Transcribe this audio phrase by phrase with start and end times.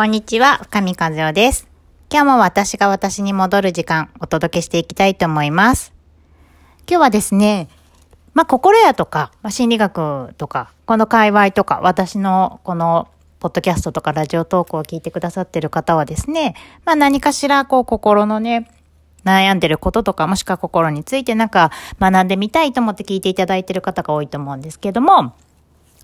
[0.00, 1.68] こんにちは、深見和代です。
[2.10, 5.92] 今日も私が私に戻る時間、お届けしていきたいと思います。
[6.88, 7.68] 今日はですね、
[8.32, 13.08] まあ、心屋とか、まあ、心理学とか、この界隈とか、私のこの、
[13.40, 16.54] ポッドキャストとかラジオトークを聞いてくださってる方はですね、
[16.86, 18.70] まあ、何かしら、こう、心のね、
[19.26, 25.34] 悩んでることとか、もしくは心についてなんか学んでみたいと思って聞いていただいてる方が多いと思うんですけども、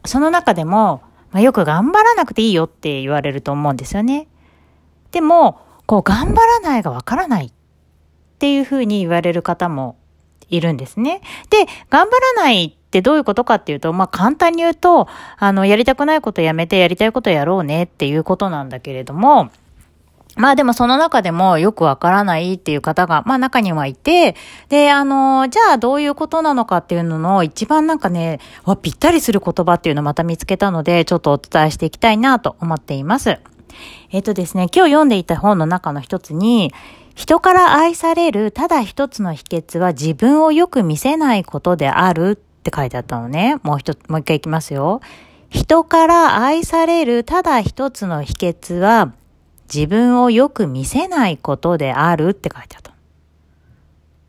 [0.04, 1.00] その中でも、
[1.32, 4.28] まあ、よく頑張らなくていいよって言われると思うんですよね。
[5.10, 7.50] でも、こう、頑張らないがわからないっ
[8.38, 9.96] ていうふうに言われる方も
[10.48, 11.20] いるんですね。
[11.50, 15.08] で、頑張らないってどういうことかっていうと、まあ、簡単に言うと、
[15.38, 19.50] あの、やりたくないことやめてやりたいことやろうねっていうことなんだけれども、
[20.36, 24.36] まあでもその中でもよくわからないっていう方が、まあ中にはいて、
[24.68, 33.38] で、あの、じゃあどういうことなのかっていうのの一番なんかね、わ、ぴったりする言葉っていうのをまた見つけたので、ちょっとお伝えしていきたいなと思っています。
[34.12, 36.72] えっ、とですね、今日読んでいた本の中の一つに、
[37.14, 43.56] 人から愛されるただ一つの秘訣は自分をよく見せないことであるって書いてあったのね。
[43.62, 45.00] もう一つ、もう一回いきますよ。
[45.48, 49.12] 人から愛されるただ一つの秘訣は
[49.72, 52.92] 自分をよく見せないことであるって書いてあった。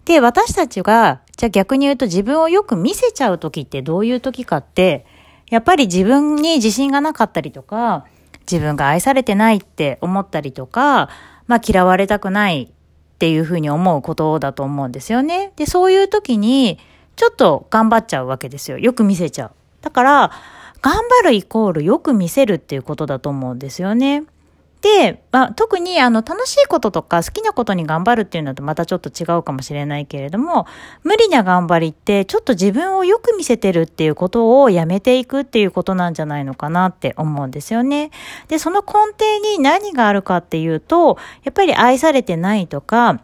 [0.06, 5.06] で、私たちが、じゃあ逆に言うと自分をよく見せちゃう時ってどういう時かって、
[5.50, 8.06] やっぱり自分に自信がなかったりとか、
[8.50, 11.10] 自分が愛されてないって思ったりとか、
[11.48, 15.52] まあ嫌われたくないっていうふうに思うことだと思うんですよね。
[15.56, 16.80] で、そういう時に、
[17.16, 18.78] ちょっと頑張っちゃうわけですよ。
[18.78, 19.52] よく見せちゃう。
[19.82, 20.32] だから、
[20.82, 24.24] 頑張るイコールよく見せるっていうことだと思うんですよね。
[24.82, 30.68] で、まあ、特にあの楽しいこととか好きなことに頑張るっていうのとまたちょっと違うかもしれないけれども、
[31.04, 38.12] 無理な頑張りってちょっと自分をよく見せてるっていうことをやめていくっていうことなんじゃないのかなって思うんですよね。
[38.48, 43.20] で、その根底に何があるかっていうと、やっぱり愛されてないとか、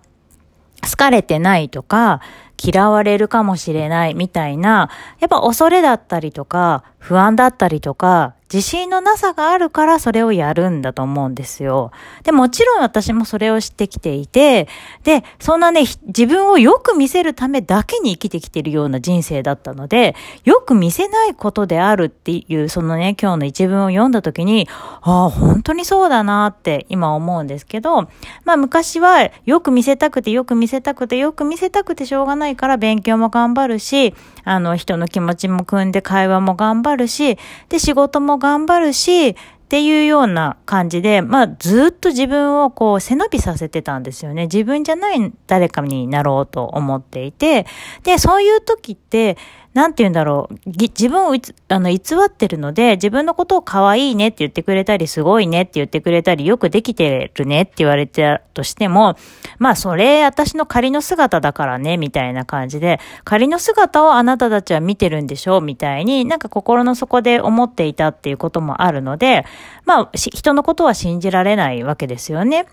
[0.83, 2.21] 好かれてないとか、
[2.61, 4.89] 嫌われるかもしれないみたいな、
[5.19, 11.91] やっぱ恐れだったりとか、不安だったりとか、自信のなさがあるからそれをやるんだと思うんですよ。
[12.23, 14.67] で、もちろん私もそれを知ってきていて、
[15.03, 24.69] で、そんなね、自分をよく見せるためだけに生きてきてるような人生だったので、よく見せないことであるっていう、そのね、今日の一文を読んだ時に、
[25.01, 28.03] ああ、本当にそうだなって今思うんですけど、
[28.45, 37.37] まあ昔はよく見せたくて、よく見せたくて、よく見せたくてしょうがないないから勉強も頑張るし、あの人の気持ちも組んで会話も頑張るし、
[37.69, 39.35] で仕事も頑張るし、っ
[39.73, 44.43] ていうような感じで、まあずっと自分をこう背伸びさせてたんですよね。
[44.43, 47.65] 自分じゃない誰かになろうと思っていて、
[48.03, 49.37] で、そういう時って、
[49.73, 50.55] なんて言うんだろう。
[50.65, 51.35] 自分を
[51.67, 59.15] あの偽ってるので、自分のことを可愛いねって言ってくれたり、すごいねって言ってくれたり、よくできてるねって言われたとしても、
[59.57, 69.45] まあそれ私の仮の姿だからね、みたいな感じで、仮の姿をあなたたちは見てるんでしょうみたいになんか心の底で思っていたっていうこともあるので、
[69.85, 72.67] まあ人のことは信じられないわけですよね。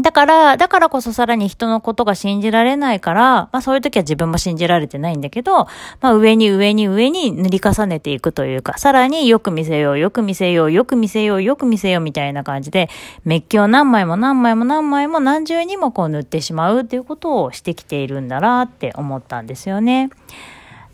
[0.00, 5.68] だから、だからこそさらに人のことが信じられないから、まあそういう時は自分も信じられてないんだけど、
[6.00, 12.90] まあ上に上に上に塗り重ねていくというか、さらによく見せよう、よく見せよう、よく見せよう、よく見せようみたいな感じで、
[13.24, 20.10] メッキを何枚も何枚も何枚も何重にもこう塗ってしまうっていうことをしてきているんだなって思ったんですよね。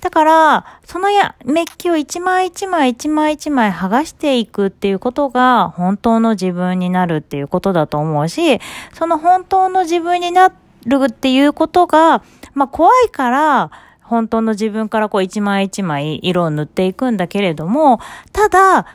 [0.00, 8.61] だから、そのや、メッキを一枚一枚一枚一枚剥がしていくっていうことが本当の自分になるっていうことだと思うし、
[8.94, 10.53] その本当の自分にな
[10.87, 12.22] るっていうことが、
[12.55, 18.00] まあ怖いから、本当の自分からこう一枚一枚色を塗っていくんだけれども、
[18.32, 18.87] ただ、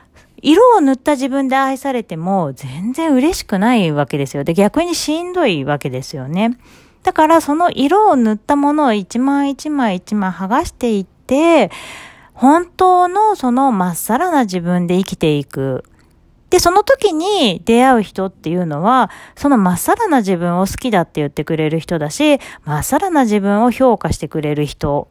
[0.41, 4.43] 色を塗った自分で愛されても全然嬉しくないわけですよ。
[4.43, 6.57] で、逆にしんどいわけですよね。
[7.05, 11.69] だからその色を塗ったものを一枚一枚一枚剥がしていって、
[12.33, 15.85] 本当のそのまっさらな自分で生きていく。
[16.49, 25.07] で、その時に出会う人っていうのは、そのまっさらな自分を好きだって言ってくれる人だし、まっさらな自分を評価してくれる人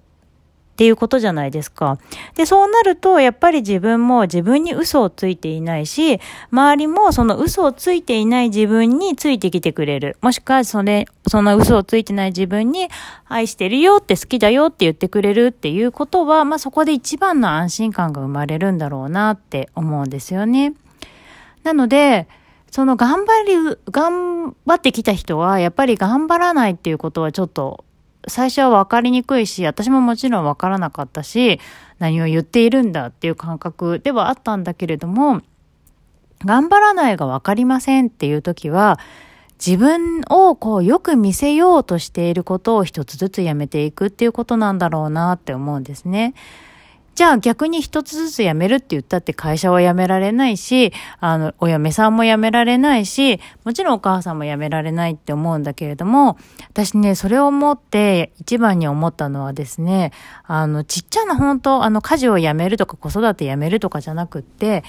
[0.74, 1.98] っていうことじゃないですか。
[2.34, 6.18] で、そうなると、やっぱり自分も自分に嘘をついていないし、
[6.50, 10.16] 周りもその嘘をついていない自分についてきてくれる。
[10.20, 12.88] もしくは、それ、その嘘をついてない自分に、
[13.28, 20.74] 愛してるよって好きだよって言ってくれるっていうことは、まあそこで一番の安心感が生まれるんだろうなって思うんですよね。
[21.62, 22.26] なので、
[22.72, 27.84] その頑張り、頑張ってきた人は、やっぱり頑張らないっていうことはちょっと
[28.28, 31.60] 最初は分かりにくいし、私ももちろん分からなかったし、
[31.98, 35.42] 何を言っているんだっていう感覚ではあったんだけれども、
[36.44, 38.98] 頑張らないが分かりませんっていう時は、
[39.64, 46.34] 自分をこうよく見せようとしていることを一つずつやめていくっていうことなんだろうなって思うんですね。
[47.14, 56.36] じゃあ逆に一つずつ辞めるって言ったって会社は辞められないし、あの、お嫁さんも辞められないし、もちろんお母さんも辞められないって思うんだけれども、
[56.70, 60.12] 私ね、それを思って一番に思ったのはですね、
[60.44, 64.82] あの、ちっちゃな本当、あの、家事を辞めるとか子育て辞めるとかじゃなくって、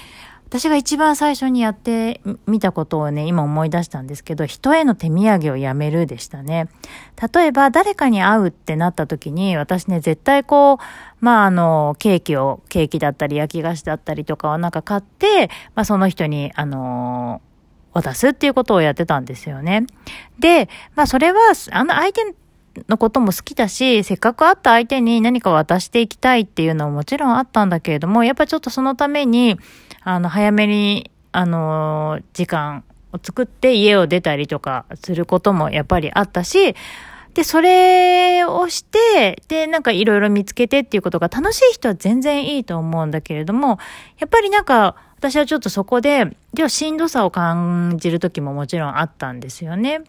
[0.46, 6.68] 私が一番最初にやってみたことをね、今思い出したんですけど、人への手土産をやめるでしたね。
[7.34, 17.42] 例えば、誰かに会うってなった時に、私ね、絶対こう、まあ、あの、ケーキを、ケーキだったり焼き菓子だったりとかをなんか買って、まあ、その人に、あの
[17.92, 19.86] 渡すっていうことをやってたんですよね。
[20.38, 21.40] で、まあ、それは、
[21.72, 22.34] あの相手
[22.88, 29.58] のことも好きだし、せっかく会った相手に何か渡していきたいっていうのはもちろんあったんだけれども、やっぱちょっとそのために、
[30.02, 36.74] あの、早めに、あの、時間を作って家を出たりとかすることもやっぱりあったし、
[37.34, 43.78] で、それをして、で、なんかいろいろ見つけてっていうことが楽しい人は全然いいと思うんだけれども、
[44.18, 50.02] やっぱりなんか、私はちょっとそこで、ではしんどさを感じる時ももちろんあったんですよね。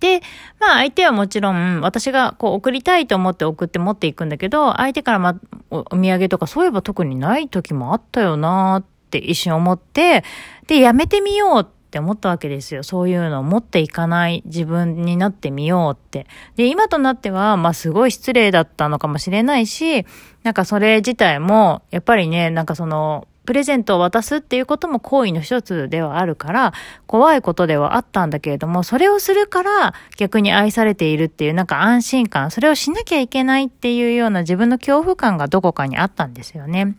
[0.00, 0.20] で、
[0.58, 5.38] まあ相手はもちろん私がこう送りたいと思って送って持っていくんだけど、相手からま
[5.70, 10.24] お土産とかそういえば特にない時もあったよなって一瞬思って、
[10.66, 12.82] で、やめてみようって思ったわけですよ。
[12.82, 16.26] そういうのを持っていかない自分になってみようって。
[16.56, 20.06] で、今となっては、まあすごい失礼だったのかもしれないし、
[20.44, 26.72] なんかそれ自体も、やっぱりね、なんかその、プレゼントを渡すっていうことも行為の一つではあるから、
[27.06, 36.94] 怖いことではあったんだけれども、それをするから逆に愛されているっていうなんか安心感、それをしなきゃいけないっていうような自分の恐怖感がどこかにあったんですよね。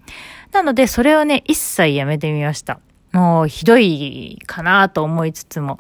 [0.52, 2.80] なので、それをね、一切やめてみました。
[3.12, 5.80] もうひどいかなと思いつつも。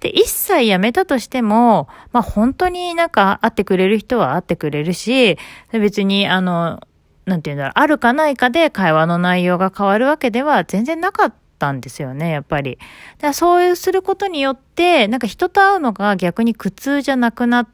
[0.00, 5.38] で、一切やめたとしても、まあ本当になんか会ってくれる人は会ってくれるし、
[5.72, 6.80] 別にあの、
[7.28, 12.78] なんていうんだろう、あるかないかで会話の内容が変わるわけでは全然なかったんですよね、やっぱり。
[13.18, 17.68] だからそうすることによって、なんか人と会うのが逆に苦痛じゃなくなっ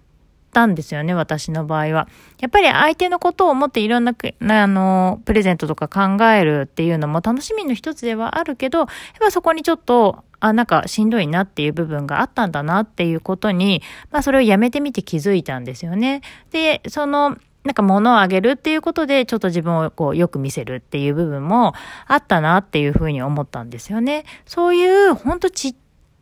[0.52, 2.08] たんですよね、私の場合は。
[2.40, 8.88] やっぱり相手のことを思っていろんな、あの、プレゼントとか考えるっていうのも楽しみの一つではあるけど、やっ
[9.20, 16.20] ぱそこにちょっと、あ、なんかしんどいなっていう部分があったんだなっていうことに、まあそれをやめてみて気づいたんですよね。
[16.50, 21.72] で、その、なんか物をあげるっていうことで、ちょっと自分をこうよく見せるっていう部分も
[22.06, 24.24] あったなっていうふうに思ったんですよね。
[24.44, 25.74] そういう、ほんとちっ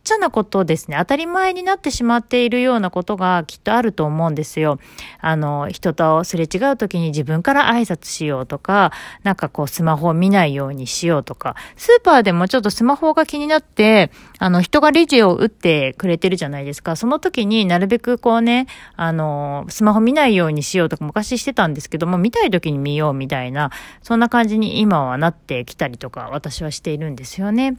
[0.04, 0.96] ちゃなことですね。
[0.98, 4.78] 当たり前になってしまっているようなことがきっとあると思うんですよ。
[5.20, 16.96] あの、人とすれ違う時に自分から挨拶しようとか、なんかこうスマホを見ないようにしようとか、スーパーでもちょっとスマホが気になって、あの、人がレジを打ってくれてるじゃないですか。
[16.96, 18.66] その時になるべくこうね、
[18.96, 23.70] あの、スマホ見ないようにしようとか昔してたんですけども、見たい時に見ようみたいな、
[24.02, 27.76] そんな感じに今はなってきたりとか、私はしているんですよね。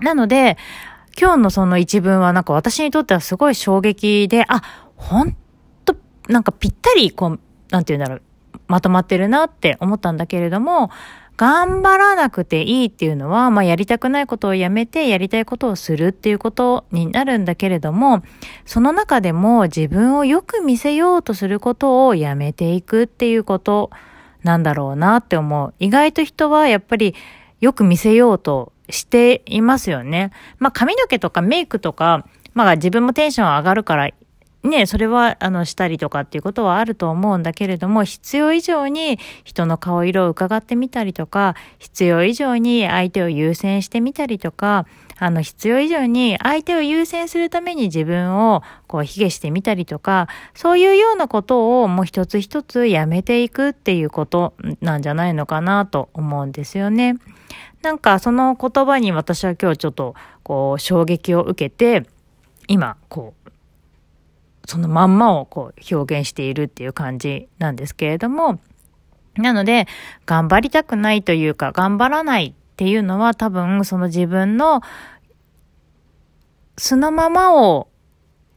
[0.00, 0.56] なので、
[1.18, 4.62] 今日のその一文はなんか私にとってはすごい衝撃で、あ、
[4.96, 5.36] ほん
[5.84, 5.96] と、
[6.28, 8.22] なんかぴったり、こう、なんて言うんだろう、
[8.68, 10.90] まとまってるなって思ったんだけれども、
[11.36, 18.22] 頑張らなくていいっていうのは、まあやりたくないことをやめてやりたいことをするっていうことになるんだけれども、
[18.64, 23.90] その中でも自分をよく見せようとすることをやめていくっていうこと
[24.42, 25.74] なんだろうなって思う。
[25.78, 27.14] 意外と人はやっぱり
[27.60, 30.32] よく見せようとしていますよね。
[30.58, 34.10] まあ髪の毛とかメイクとか、まあ自分もテンション上がるから
[34.62, 44.86] ね、それは、あの、したりとかっていうことはあると思うんだけれども、必要以上に人の顔色を伺ってみたりとか、必要以上に相手を優先してみたりとか、
[45.18, 57.16] あの、必要以上に相手を優先するために自分を、こう、卑下してみたりとか、そういうようなことをもう一つ一つやめていくっていうことなんじゃないのかなと思うんですよね。
[57.82, 62.06] なんか、その言葉に私は今日ちょっと、こう、衝撃を受けて、
[62.68, 63.50] 今、こう、
[64.66, 68.60] そのまんまをこう表現しているっていう感じなんですけれども、
[69.36, 69.86] なので、
[70.26, 74.82] 頑張りたくないというか、頑張らないっていうのは多分その自分の
[76.76, 77.88] そのままを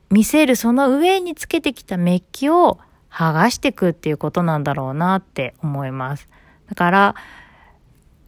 [0.09, 2.79] 見せるその上につけてきたメッキを
[3.11, 6.27] 剥がしていくっていうことなんだろうなって思います。
[6.69, 7.15] だから、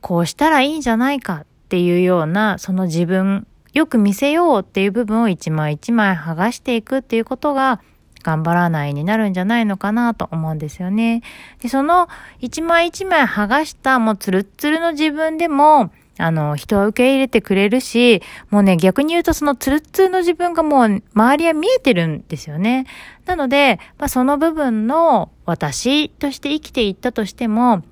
[0.08, 7.82] こうしたらいいんじゃないかっていうような、その自分よく見せようっていう部分を一枚一枚剥がしていくっていうことが
[8.24, 11.24] 頑張らないになるんじゃないのかなと思うんですよね。
[11.62, 12.08] で、その
[12.40, 22.86] 一枚一枚剥がしたもうツルッツルの自分でもあの、人は受け入れてくれるし、もうね、逆に言うとそのツルッツルの自分がもう周りは見えてるんですよね。
[23.26, 27.84] なので、まあ、その部分の私として生きていったとしても、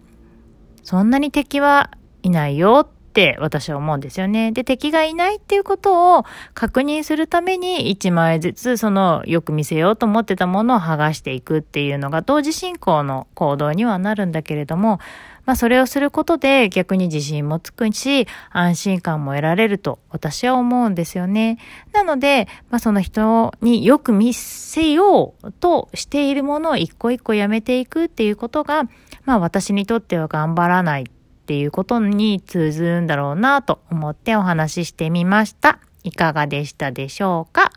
[0.81, 1.91] そんなに敵は
[2.25, 4.51] いないよって私は思うんですよね。
[4.51, 14.99] で、敵がいないっていうことを確認するために一枚ずつそのよく見せようと思ってたものを剥がしていくっていうのが同時進行の行動にはなるんだけれども、
[15.45, 21.59] まあそれをすることで逆に自信もつくし、安心感も得られると私は思うんですよね。
[21.93, 28.83] なので、まあその人によく見せようとしているものを一個一個やめていくっていうことが、
[29.25, 31.05] まあ私にとっては頑張らない
[31.45, 35.77] っていうことに通ずるんだろうなと思ってお話ししてみました。
[36.03, 37.71] いかがでしたでしょうか？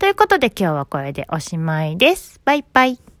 [0.00, 2.40] ということで今日はこれでおしまいです。
[2.44, 3.11] バイバイ。